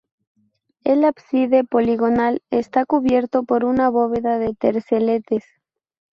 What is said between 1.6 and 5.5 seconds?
poligonal está cubierto por una bóveda de terceletes.